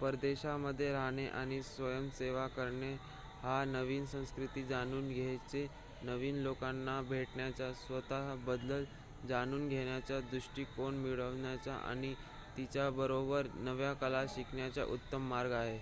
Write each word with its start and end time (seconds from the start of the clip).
परदेशामध्ये 0.00 0.90
राहणे 0.92 1.26
आणि 1.32 1.60
स्वयंसेवा 1.64 2.46
करणे 2.48 2.92
हा 3.42 3.64
नवीन 3.66 4.04
संस्कृती 4.06 4.64
जाणून 4.64 5.08
घेण्याचा 5.08 6.04
नवीन 6.06 6.42
लोकांना 6.42 7.00
भेटण्याचा 7.08 7.72
स्वत:बद्दल 7.76 8.84
जाणून 9.28 9.68
घेण्याचा 9.68 10.20
दृष्टिकोन 10.30 10.98
मिळवण्याचा 10.98 11.74
आणि 11.82 12.14
त्याचबरोबर 12.56 13.46
नव्या 13.60 13.92
कला 13.96 14.24
शिकण्याचा 14.28 14.84
उत्तम 14.86 15.28
मार्ग 15.30 15.52
आहे 15.54 15.78